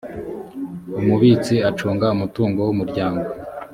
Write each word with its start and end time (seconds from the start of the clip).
umubitsi 0.99 1.55
acunga 1.69 2.05
umutungo 2.15 2.59
w’umuryango 2.67 3.23